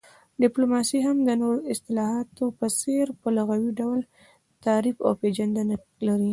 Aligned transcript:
ډيپلوماسي 0.41 0.99
هم 1.07 1.17
د 1.27 1.29
نورو 1.41 1.59
اصطلاحاتو 1.73 2.45
په 2.59 2.67
څير 2.79 3.07
په 3.21 3.27
لغوي 3.37 3.71
ډول 3.79 3.99
تعريف 4.65 4.97
او 5.05 5.11
پيژندنه 5.21 5.75
لري 6.07 6.29